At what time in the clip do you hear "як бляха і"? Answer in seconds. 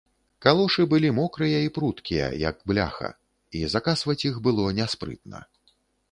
2.43-3.61